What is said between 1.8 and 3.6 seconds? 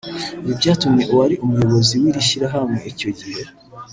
w’iri shyirahamwe icyo gihe